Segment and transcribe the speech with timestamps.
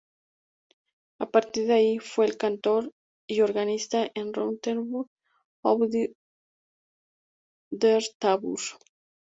[1.19, 2.91] A partir de allí fue cantor
[3.29, 5.07] y organista en Rothenburg
[5.61, 5.79] ob
[7.77, 8.61] der Tauber.